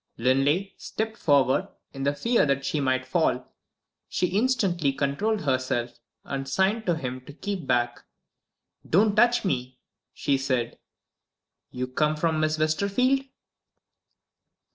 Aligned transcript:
Linley 0.17 0.73
stepped 0.79 1.17
forward, 1.17 1.67
in 1.93 2.01
the 2.01 2.15
fear 2.15 2.43
that 2.47 2.65
she 2.65 2.79
might 2.79 3.05
fall. 3.05 3.45
She 4.09 4.29
instantly 4.35 4.93
controlled 4.93 5.41
herself, 5.43 5.91
and 6.23 6.49
signed 6.49 6.87
to 6.87 6.95
him 6.95 7.21
to 7.27 7.33
keep 7.33 7.67
back. 7.67 7.99
"Don't 8.89 9.15
touch 9.15 9.45
me!" 9.45 9.77
she 10.11 10.39
said. 10.39 10.79
"You 11.69 11.85
come 11.85 12.15
from 12.15 12.39
Miss 12.39 12.57
Westerfield!" 12.57 13.25